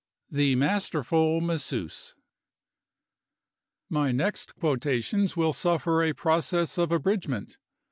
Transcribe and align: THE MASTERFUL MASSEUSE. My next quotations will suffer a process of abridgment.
THE 0.31 0.55
MASTERFUL 0.55 1.41
MASSEUSE. 1.41 2.15
My 3.87 4.11
next 4.11 4.55
quotations 4.55 5.37
will 5.37 5.53
suffer 5.53 6.01
a 6.01 6.13
process 6.13 6.79
of 6.79 6.91
abridgment. 6.91 7.59